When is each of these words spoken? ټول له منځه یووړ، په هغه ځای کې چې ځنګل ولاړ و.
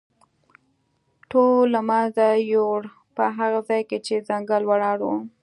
ټول 1.29 1.61
له 1.73 1.81
منځه 1.89 2.25
یووړ، 2.51 2.81
په 3.15 3.23
هغه 3.37 3.59
ځای 3.69 3.81
کې 3.89 3.97
چې 4.05 4.25
ځنګل 4.29 4.61
ولاړ 4.67 4.97
و. 5.05 5.09